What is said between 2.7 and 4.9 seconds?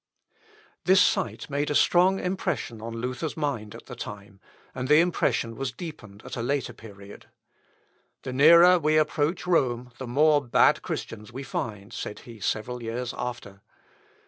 on Luther's mind at the time, and